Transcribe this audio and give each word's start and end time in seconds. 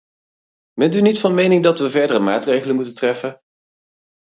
Bent 0.73 0.93
u 0.95 1.01
niet 1.01 1.19
van 1.19 1.33
mening 1.33 1.63
dat 1.63 1.79
we 1.79 1.89
verdere 1.89 2.19
maatregelen 2.19 2.75
moeten 2.75 2.95
treffen? 2.95 3.41